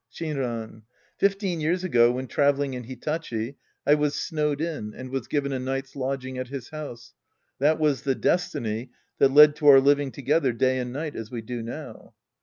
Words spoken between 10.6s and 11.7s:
and night as we do